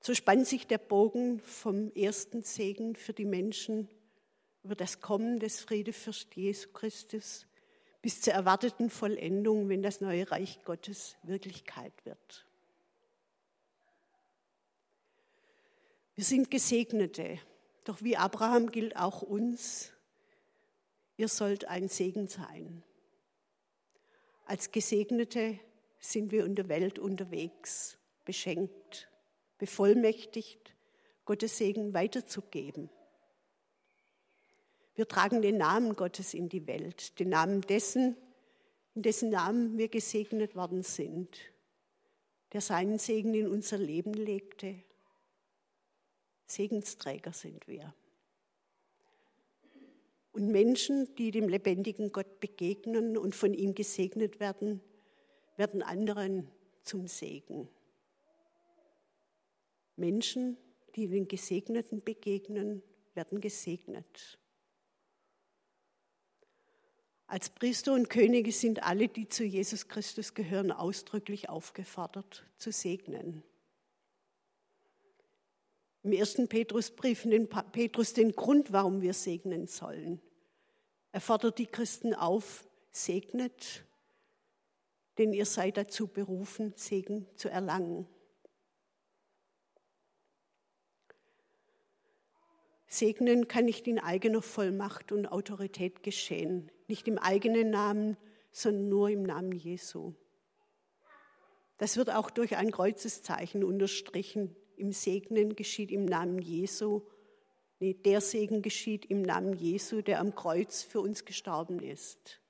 So 0.01 0.15
spannt 0.15 0.47
sich 0.47 0.65
der 0.65 0.79
Bogen 0.79 1.41
vom 1.41 1.91
ersten 1.93 2.41
Segen 2.41 2.95
für 2.95 3.13
die 3.13 3.25
Menschen 3.25 3.87
über 4.65 4.75
das 4.75 4.99
Kommen 4.99 5.39
des 5.39 5.59
Friedefürst 5.59 6.35
Jesu 6.35 6.69
Christus 6.71 7.45
bis 8.01 8.21
zur 8.21 8.33
erwarteten 8.33 8.89
Vollendung, 8.89 9.69
wenn 9.69 9.83
das 9.83 10.01
neue 10.01 10.29
Reich 10.31 10.63
Gottes 10.63 11.17
Wirklichkeit 11.21 11.93
wird. 12.03 12.47
Wir 16.15 16.23
sind 16.23 16.49
Gesegnete, 16.49 17.37
doch 17.83 18.01
wie 18.01 18.17
Abraham 18.17 18.71
gilt 18.71 18.95
auch 18.95 19.21
uns, 19.21 19.91
ihr 21.17 21.27
sollt 21.27 21.65
ein 21.65 21.87
Segen 21.87 22.27
sein. 22.27 22.81
Als 24.45 24.71
Gesegnete 24.71 25.59
sind 25.99 26.31
wir 26.31 26.43
in 26.43 26.55
der 26.55 26.69
Welt 26.69 26.97
unterwegs, 26.97 27.99
beschenkt, 28.23 29.09
bevollmächtigt, 29.59 30.73
Gottes 31.23 31.57
Segen 31.57 31.93
weiterzugeben. 31.93 32.89
Wir 34.95 35.07
tragen 35.07 35.41
den 35.41 35.57
Namen 35.57 35.95
Gottes 35.95 36.33
in 36.33 36.47
die 36.47 36.65
Welt, 36.67 37.19
den 37.19 37.29
Namen 37.29 37.61
dessen, 37.61 38.15
in 38.95 39.01
dessen 39.01 39.29
Namen 39.29 39.77
wir 39.77 39.89
gesegnet 39.89 40.55
worden 40.55 40.83
sind, 40.83 41.37
der 42.53 42.61
seinen 42.61 42.97
Segen 42.97 43.33
in 43.33 43.47
unser 43.47 43.77
Leben 43.77 44.13
legte. 44.13 44.75
Segensträger 46.45 47.33
sind 47.33 47.67
wir. 47.67 47.93
Und 50.31 50.47
Menschen, 50.47 51.13
die 51.15 51.31
dem 51.31 51.49
lebendigen 51.49 52.11
Gott 52.11 52.39
begegnen 52.39 53.17
und 53.17 53.35
von 53.35 53.53
ihm 53.53 53.75
gesegnet 53.75 54.39
werden, 54.39 54.81
werden 55.57 55.81
anderen 55.81 56.49
zum 56.83 57.07
Segen. 57.07 57.67
Menschen, 59.97 60.57
die 60.95 61.07
den 61.07 61.27
Gesegneten 61.27 62.01
begegnen, 62.01 62.81
werden 63.13 63.41
gesegnet. 63.41 64.37
Als 67.27 67.49
Priester 67.49 67.93
und 67.93 68.09
Könige 68.09 68.51
sind 68.51 68.83
alle, 68.83 69.07
die 69.07 69.27
zu 69.27 69.43
Jesus 69.43 69.87
Christus 69.87 70.33
gehören, 70.33 70.71
ausdrücklich 70.71 71.49
aufgefordert 71.49 72.45
zu 72.57 72.71
segnen. 72.71 73.43
Im 76.03 76.11
ersten 76.11 76.47
Petrusbrief 76.47 77.25
nennt 77.25 77.49
Petrus 77.71 78.13
den 78.13 78.33
Grund, 78.33 78.71
warum 78.71 79.01
wir 79.01 79.15
segnen 79.15 79.65
sollen. 79.65 80.21
Er 81.11 81.19
fordert 81.19 81.57
die 81.57 81.65
Christen 81.65 82.13
auf, 82.13 82.63
segnet, 82.91 83.85
denn 85.17 85.33
ihr 85.33 85.47
seid 85.47 85.77
dazu 85.77 86.07
berufen, 86.07 86.73
Segen 86.75 87.25
zu 87.35 87.49
erlangen. 87.49 88.07
Segnen 92.97 93.47
kann 93.47 93.65
nicht 93.65 93.87
in 93.87 93.99
eigener 93.99 94.41
Vollmacht 94.41 95.11
und 95.11 95.27
Autorität 95.27 96.03
geschehen, 96.03 96.71
nicht 96.87 97.07
im 97.07 97.17
eigenen 97.17 97.69
Namen, 97.69 98.17
sondern 98.51 98.89
nur 98.89 99.09
im 99.09 99.23
Namen 99.23 99.51
Jesu. 99.51 100.13
Das 101.77 101.97
wird 101.97 102.09
auch 102.09 102.29
durch 102.29 102.55
ein 102.55 102.71
Kreuzeszeichen 102.71 103.63
unterstrichen, 103.63 104.55
im 104.77 104.91
Segnen 104.91 105.55
geschieht 105.55 105.91
im 105.91 106.05
Namen 106.05 106.39
Jesu 106.39 107.01
Nee, 107.79 107.93
der 107.93 108.21
Segen 108.21 108.61
geschieht 108.61 109.05
im 109.05 109.21
Namen 109.21 109.53
Jesu, 109.53 110.01
der 110.01 110.19
am 110.19 110.33
Kreuz 110.33 110.81
für 110.81 111.01
uns 111.01 111.25
gestorben 111.25 111.79
ist. 111.79 112.41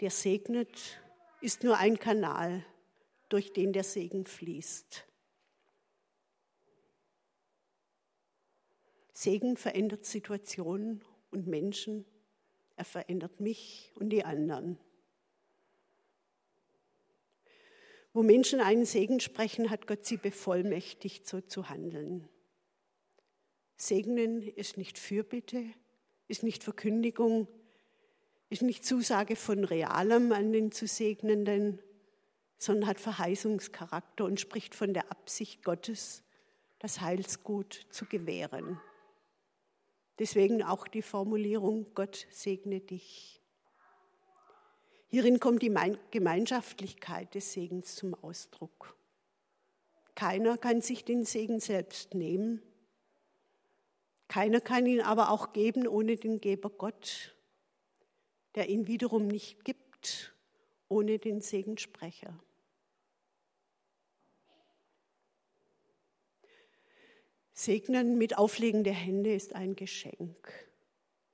Der 0.00 0.10
segnet, 0.10 1.00
ist 1.40 1.62
nur 1.62 1.78
ein 1.78 1.98
Kanal, 1.98 2.64
durch 3.28 3.52
den 3.52 3.72
der 3.72 3.84
Segen 3.84 4.26
fließt. 4.26 5.06
Segen 9.16 9.56
verändert 9.56 10.04
Situationen 10.04 11.02
und 11.30 11.46
Menschen. 11.46 12.04
Er 12.76 12.84
verändert 12.84 13.40
mich 13.40 13.90
und 13.94 14.10
die 14.10 14.26
anderen. 14.26 14.78
Wo 18.12 18.22
Menschen 18.22 18.60
einen 18.60 18.84
Segen 18.84 19.18
sprechen, 19.20 19.70
hat 19.70 19.86
Gott 19.86 20.04
sie 20.04 20.18
bevollmächtigt, 20.18 21.26
so 21.26 21.40
zu 21.40 21.70
handeln. 21.70 22.28
Segnen 23.78 24.42
ist 24.42 24.76
nicht 24.76 24.98
Fürbitte, 24.98 25.64
ist 26.28 26.42
nicht 26.42 26.62
Verkündigung, 26.62 27.48
ist 28.50 28.60
nicht 28.60 28.84
Zusage 28.84 29.36
von 29.36 29.64
Realem 29.64 30.30
an 30.32 30.52
den 30.52 30.72
zu 30.72 30.86
Segnenden, 30.86 31.80
sondern 32.58 32.86
hat 32.86 33.00
Verheißungscharakter 33.00 34.26
und 34.26 34.40
spricht 34.40 34.74
von 34.74 34.92
der 34.92 35.10
Absicht 35.10 35.64
Gottes, 35.64 36.22
das 36.80 37.00
Heilsgut 37.00 37.86
zu 37.88 38.04
gewähren. 38.04 38.78
Deswegen 40.18 40.62
auch 40.62 40.88
die 40.88 41.02
Formulierung, 41.02 41.86
Gott 41.94 42.26
segne 42.30 42.80
dich. 42.80 43.40
Hierin 45.08 45.40
kommt 45.40 45.62
die 45.62 45.74
Gemeinschaftlichkeit 46.10 47.34
des 47.34 47.52
Segens 47.52 47.94
zum 47.94 48.14
Ausdruck. 48.14 48.96
Keiner 50.14 50.56
kann 50.56 50.80
sich 50.80 51.04
den 51.04 51.24
Segen 51.24 51.60
selbst 51.60 52.14
nehmen. 52.14 52.62
Keiner 54.28 54.60
kann 54.60 54.86
ihn 54.86 55.02
aber 55.02 55.30
auch 55.30 55.52
geben 55.52 55.86
ohne 55.86 56.16
den 56.16 56.40
Geber 56.40 56.70
Gott, 56.70 57.36
der 58.54 58.68
ihn 58.68 58.86
wiederum 58.86 59.26
nicht 59.26 59.64
gibt 59.64 60.34
ohne 60.88 61.18
den 61.18 61.40
Segensprecher. 61.40 62.38
Segnen 67.58 68.18
mit 68.18 68.36
Auflegen 68.36 68.84
der 68.84 68.92
Hände 68.92 69.32
ist 69.32 69.54
ein 69.54 69.76
Geschenk. 69.76 70.68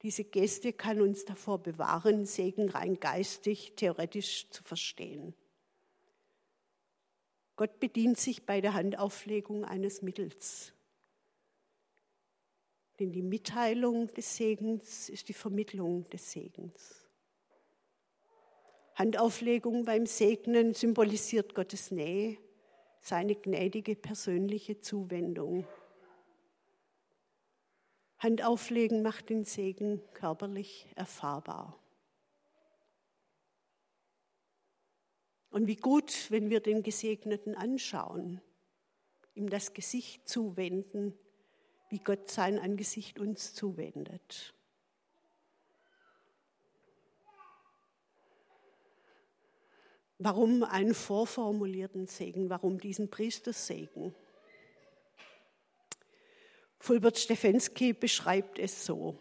Diese 0.03 0.23
Geste 0.23 0.73
kann 0.73 1.01
uns 1.01 1.25
davor 1.25 1.59
bewahren, 1.59 2.27
Segen 2.27 2.69
rein 2.69 3.01
geistig, 3.01 3.73
theoretisch 3.75 4.49
zu 4.51 4.63
verstehen. 4.63 5.35
Gott 7.57 7.81
bedient 7.81 8.19
sich 8.19 8.47
bei 8.47 8.61
der 8.61 8.75
Handauflegung 8.75 9.65
eines 9.65 10.01
Mittels. 10.01 10.73
Denn 13.01 13.11
die 13.11 13.23
Mitteilung 13.23 14.07
des 14.15 14.37
Segens 14.37 15.09
ist 15.09 15.29
die 15.29 15.35
Vermittlung 15.35 16.09
des 16.11 16.31
Segens. 16.31 17.09
Handauflegung 18.95 19.85
beim 19.85 20.07
Segnen 20.07 20.73
symbolisiert 20.73 21.53
Gottes 21.57 21.91
Nähe, 21.91 22.39
seine 23.01 23.35
gnädige 23.35 23.97
persönliche 23.97 24.81
Zuwendung. 24.81 25.67
Handauflegen 28.23 29.03
macht 29.03 29.31
den 29.31 29.45
Segen 29.45 30.01
körperlich 30.15 30.87
erfahrbar. 30.95 31.77
Und 35.51 35.67
wie 35.67 35.75
gut, 35.75 36.31
wenn 36.31 36.49
wir 36.49 36.61
den 36.61 36.85
Gesegneten 36.85 37.57
anschauen, 37.57 38.41
ihm 39.35 39.51
das 39.51 39.75
Gesicht 39.75 40.29
zuwenden, 40.29 41.19
wie 41.89 41.99
Gott 41.99 42.31
sein 42.31 42.61
Angesicht 42.61 43.19
uns 43.19 43.55
zuwendet. 43.55 44.55
Warum 50.19 50.63
einen 50.63 50.95
vorformulierten 50.95 52.07
Segen? 52.07 52.51
Warum 52.51 52.79
diesen 52.79 53.11
Priestersegen? 53.11 54.15
Fulbert 56.83 57.17
Stefensky 57.17 57.93
beschreibt 57.93 58.59
es 58.59 58.85
so. 58.85 59.17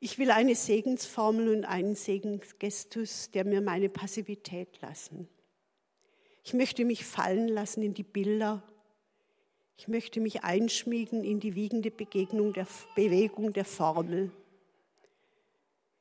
Ich 0.00 0.18
will 0.18 0.30
eine 0.30 0.54
Segensformel 0.54 1.54
und 1.54 1.66
einen 1.66 1.94
Segensgestus, 1.94 3.30
der 3.32 3.44
mir 3.44 3.60
meine 3.60 3.90
Passivität 3.90 4.80
lassen. 4.80 5.28
Ich 6.42 6.54
möchte 6.54 6.86
mich 6.86 7.04
fallen 7.04 7.48
lassen 7.48 7.82
in 7.82 7.92
die 7.92 8.02
Bilder. 8.02 8.62
Ich 9.76 9.88
möchte 9.88 10.20
mich 10.20 10.42
einschmiegen 10.42 11.22
in 11.22 11.38
die 11.38 11.54
wiegende 11.54 11.90
Begegnung 11.90 12.54
der 12.54 12.66
Bewegung 12.96 13.52
der 13.52 13.66
Formel. 13.66 14.32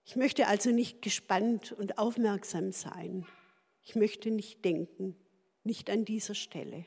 Ich 0.06 0.16
möchte 0.16 0.48
also 0.48 0.72
nicht 0.72 1.02
gespannt 1.02 1.74
und 1.74 1.98
aufmerksam 1.98 2.72
sein. 2.72 3.28
Ich 3.84 3.96
möchte 3.96 4.32
nicht 4.32 4.64
denken, 4.64 5.18
nicht 5.66 5.90
an 5.90 6.06
dieser 6.06 6.36
Stelle. 6.36 6.86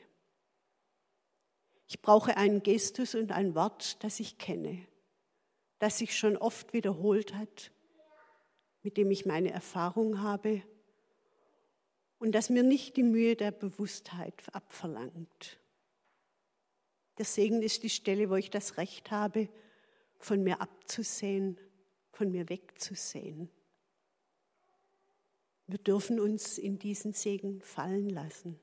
Ich 1.91 2.01
brauche 2.01 2.37
einen 2.37 2.63
Gestus 2.63 3.15
und 3.15 3.33
ein 3.33 3.53
Wort, 3.53 4.01
das 4.01 4.21
ich 4.21 4.37
kenne, 4.37 4.87
das 5.77 5.97
sich 5.97 6.17
schon 6.17 6.37
oft 6.37 6.71
wiederholt 6.71 7.33
hat, 7.33 7.73
mit 8.81 8.95
dem 8.95 9.11
ich 9.11 9.25
meine 9.25 9.51
Erfahrung 9.51 10.21
habe 10.21 10.63
und 12.17 12.31
das 12.31 12.49
mir 12.49 12.63
nicht 12.63 12.95
die 12.95 13.03
Mühe 13.03 13.35
der 13.35 13.51
Bewusstheit 13.51 14.41
abverlangt. 14.53 15.59
Der 17.17 17.25
Segen 17.25 17.61
ist 17.61 17.83
die 17.83 17.89
Stelle, 17.89 18.29
wo 18.29 18.35
ich 18.35 18.49
das 18.49 18.77
Recht 18.77 19.11
habe, 19.11 19.49
von 20.17 20.41
mir 20.43 20.61
abzusehen, 20.61 21.59
von 22.13 22.31
mir 22.31 22.47
wegzusehen. 22.47 23.49
Wir 25.67 25.79
dürfen 25.79 26.21
uns 26.21 26.57
in 26.57 26.79
diesen 26.79 27.11
Segen 27.11 27.59
fallen 27.59 28.09
lassen. 28.09 28.57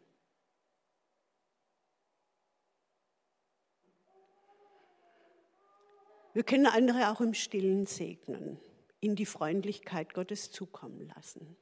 Wir 6.35 6.43
können 6.43 6.67
andere 6.67 7.11
auch 7.11 7.21
im 7.21 7.35
Stillen 7.35 7.87
segnen, 7.87 8.59
in 9.01 9.17
die 9.17 9.27
Freundlichkeit 9.27 10.15
Gottes 10.15 10.51
zukommen 10.51 11.11
lassen. 11.15 11.57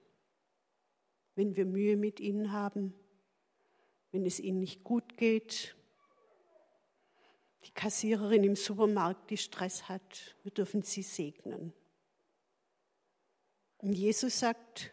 Wenn 1.35 1.57
wir 1.57 1.67
Mühe 1.67 1.97
mit 1.97 2.21
ihnen 2.21 2.53
haben, 2.53 2.95
wenn 4.13 4.27
es 4.27 4.41
ihnen 4.41 4.61
nicht 4.61 4.85
gut 4.85 5.17
geht, 5.17 5.77
die 7.65 7.73
Kassiererin 7.73 8.45
im 8.45 8.57
Supermarkt, 8.57 9.31
die 9.31 9.37
Stress 9.37 9.89
hat, 9.89 10.37
wir 10.43 10.53
dürfen 10.53 10.83
sie 10.83 11.03
segnen. 11.03 11.73
Und 13.79 13.93
Jesus 13.93 14.39
sagt, 14.39 14.93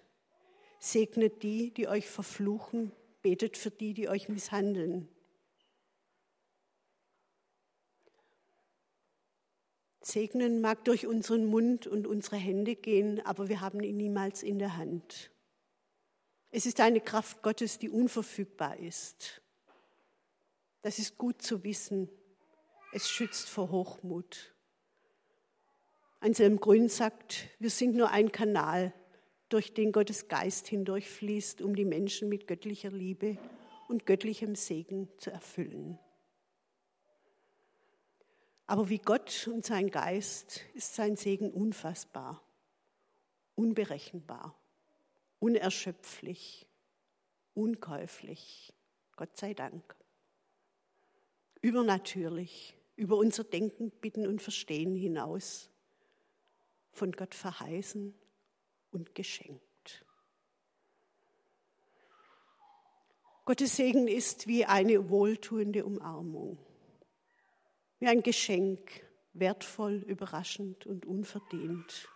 segnet 0.79 1.43
die, 1.43 1.71
die 1.71 1.87
euch 1.87 2.07
verfluchen, 2.09 2.91
betet 3.21 3.57
für 3.57 3.71
die, 3.71 3.93
die 3.93 4.09
euch 4.09 4.27
misshandeln. 4.27 5.07
Segnen 10.05 10.61
mag 10.61 10.83
durch 10.85 11.07
unseren 11.07 11.45
Mund 11.45 11.87
und 11.87 12.07
unsere 12.07 12.35
Hände 12.35 12.75
gehen, 12.75 13.25
aber 13.25 13.47
wir 13.47 13.61
haben 13.61 13.81
ihn 13.81 13.97
niemals 13.97 14.43
in 14.43 14.59
der 14.59 14.75
Hand. 14.77 15.31
Es 16.51 16.65
ist 16.65 16.79
eine 16.81 17.01
Kraft 17.01 17.41
Gottes, 17.41 17.79
die 17.79 17.89
unverfügbar 17.89 18.77
ist. 18.77 19.41
Das 20.81 20.99
ist 20.99 21.17
gut 21.17 21.41
zu 21.41 21.63
wissen. 21.63 22.09
Es 22.91 23.09
schützt 23.09 23.49
vor 23.49 23.71
Hochmut. 23.71 24.53
Anselm 26.19 26.59
Grün 26.59 26.89
sagt, 26.89 27.49
wir 27.59 27.69
sind 27.69 27.95
nur 27.95 28.11
ein 28.11 28.31
Kanal, 28.31 28.93
durch 29.49 29.73
den 29.73 29.91
Gottes 29.91 30.27
Geist 30.27 30.67
hindurchfließt, 30.67 31.61
um 31.61 31.75
die 31.75 31.85
Menschen 31.85 32.27
mit 32.27 32.47
göttlicher 32.47 32.91
Liebe 32.91 33.37
und 33.87 34.05
göttlichem 34.05 34.55
Segen 34.55 35.09
zu 35.17 35.31
erfüllen. 35.31 35.99
Aber 38.73 38.89
wie 38.89 38.97
Gott 38.97 39.47
und 39.53 39.63
sein 39.63 39.91
Geist 39.91 40.61
ist 40.73 40.95
sein 40.95 41.15
Segen 41.15 41.51
unfassbar, 41.51 42.41
unberechenbar, 43.53 44.59
unerschöpflich, 45.37 46.65
unkäuflich. 47.53 48.73
Gott 49.15 49.37
sei 49.37 49.53
Dank. 49.53 49.95
Übernatürlich, 51.61 52.75
über 52.95 53.15
unser 53.15 53.43
Denken, 53.43 53.91
Bitten 53.91 54.25
und 54.25 54.41
Verstehen 54.41 54.95
hinaus, 54.95 55.69
von 56.93 57.11
Gott 57.11 57.35
verheißen 57.35 58.15
und 58.89 59.13
geschenkt. 59.13 60.03
Gottes 63.45 63.75
Segen 63.75 64.07
ist 64.07 64.47
wie 64.47 64.65
eine 64.65 65.11
wohltuende 65.11 65.85
Umarmung 65.85 66.57
wie 68.03 68.07
ein 68.09 68.21
Geschenk, 68.21 69.01
wertvoll, 69.31 70.03
überraschend 70.05 70.85
und 70.85 71.05
unverdient, 71.05 72.09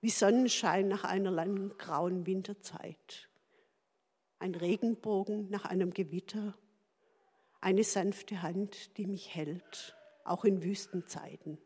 wie 0.00 0.08
Sonnenschein 0.08 0.88
nach 0.88 1.04
einer 1.04 1.30
langen 1.30 1.76
grauen 1.76 2.24
Winterzeit, 2.24 3.28
ein 4.38 4.54
Regenbogen 4.54 5.50
nach 5.50 5.66
einem 5.66 5.92
Gewitter, 5.92 6.56
eine 7.60 7.84
sanfte 7.84 8.40
Hand, 8.40 8.96
die 8.96 9.04
mich 9.04 9.34
hält, 9.34 9.94
auch 10.24 10.46
in 10.46 10.62
Wüstenzeiten. 10.62 11.58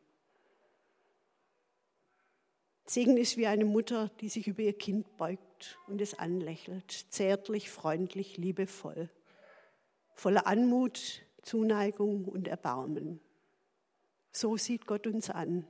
Segen 2.84 3.16
ist 3.16 3.36
wie 3.36 3.46
eine 3.46 3.64
Mutter, 3.64 4.10
die 4.20 4.28
sich 4.28 4.48
über 4.48 4.62
ihr 4.62 4.76
Kind 4.76 5.16
beugt 5.16 5.78
und 5.86 6.00
es 6.00 6.18
anlächelt, 6.18 6.90
zärtlich, 7.10 7.70
freundlich, 7.70 8.38
liebevoll, 8.38 9.08
voller 10.16 10.48
Anmut, 10.48 11.22
Zuneigung 11.42 12.24
und 12.24 12.48
Erbarmen. 12.48 13.20
So 14.36 14.58
sieht 14.58 14.86
Gott 14.86 15.06
uns 15.06 15.30
an, 15.30 15.66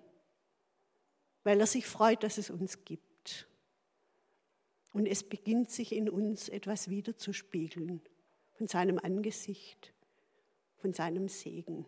weil 1.44 1.60
er 1.60 1.68
sich 1.68 1.86
freut, 1.86 2.24
dass 2.24 2.36
es 2.36 2.50
uns 2.50 2.84
gibt. 2.84 3.46
Und 4.92 5.06
es 5.06 5.22
beginnt 5.22 5.70
sich 5.70 5.92
in 5.92 6.10
uns 6.10 6.48
etwas 6.48 6.90
wiederzuspiegeln 6.90 8.00
von 8.54 8.66
seinem 8.66 8.98
Angesicht, 8.98 9.94
von 10.78 10.92
seinem 10.92 11.28
Segen. 11.28 11.86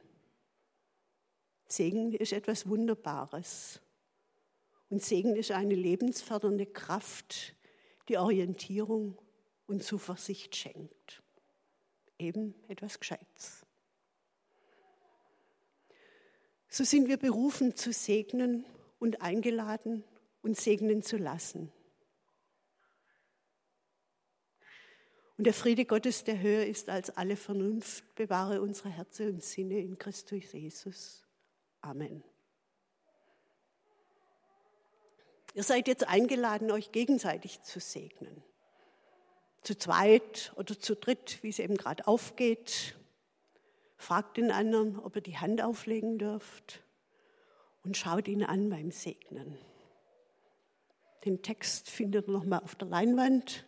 Segen 1.66 2.12
ist 2.12 2.32
etwas 2.32 2.68
Wunderbares. 2.68 3.80
Und 4.88 5.02
Segen 5.02 5.34
ist 5.34 5.50
eine 5.50 5.74
lebensfördernde 5.74 6.66
Kraft, 6.66 7.56
die 8.08 8.18
Orientierung 8.18 9.18
und 9.66 9.82
Zuversicht 9.82 10.54
schenkt. 10.54 11.24
Eben 12.20 12.54
etwas 12.68 13.00
Gescheites. 13.00 13.66
So 16.68 16.84
sind 16.84 17.08
wir 17.08 17.16
berufen 17.16 17.76
zu 17.76 17.92
segnen 17.92 18.66
und 18.98 19.22
eingeladen, 19.22 20.04
uns 20.42 20.62
segnen 20.62 21.02
zu 21.02 21.16
lassen. 21.16 21.72
Und 25.38 25.44
der 25.44 25.54
Friede 25.54 25.84
Gottes, 25.84 26.24
der 26.24 26.40
höher 26.40 26.66
ist 26.66 26.88
als 26.88 27.10
alle 27.10 27.36
Vernunft, 27.36 28.14
bewahre 28.16 28.60
unsere 28.60 28.88
Herzen 28.88 29.34
und 29.34 29.44
Sinne 29.44 29.78
in 29.78 29.96
Christus 29.96 30.52
Jesus. 30.52 31.24
Amen. 31.80 32.24
Ihr 35.54 35.62
seid 35.62 35.88
jetzt 35.88 36.06
eingeladen, 36.06 36.70
euch 36.70 36.92
gegenseitig 36.92 37.62
zu 37.62 37.80
segnen. 37.80 38.42
Zu 39.62 39.78
zweit 39.78 40.52
oder 40.56 40.78
zu 40.78 40.96
dritt, 40.96 41.38
wie 41.42 41.48
es 41.50 41.60
eben 41.60 41.76
gerade 41.76 42.06
aufgeht. 42.06 42.97
Fragt 43.98 44.36
den 44.36 44.50
anderen, 44.50 44.98
ob 44.98 45.16
ihr 45.16 45.22
die 45.22 45.36
Hand 45.36 45.60
auflegen 45.60 46.18
dürft 46.18 46.82
und 47.82 47.96
schaut 47.96 48.28
ihn 48.28 48.44
an 48.44 48.70
beim 48.70 48.90
Segnen. 48.90 49.58
Den 51.24 51.42
Text 51.42 51.90
findet 51.90 52.28
ihr 52.28 52.32
nochmal 52.32 52.60
auf 52.60 52.76
der 52.76 52.88
Leinwand 52.88 53.66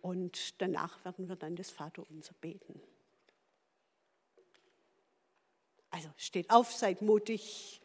und 0.00 0.60
danach 0.62 1.04
werden 1.04 1.28
wir 1.28 1.36
dann 1.36 1.56
das 1.56 1.70
Vaterunser 1.70 2.34
beten. 2.40 2.80
Also 5.90 6.08
steht 6.16 6.50
auf, 6.50 6.72
seid 6.72 7.02
mutig 7.02 7.80